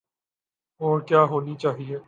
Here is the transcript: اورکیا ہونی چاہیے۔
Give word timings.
اورکیا 0.81 1.21
ہونی 1.23 1.55
چاہیے۔ 1.55 1.97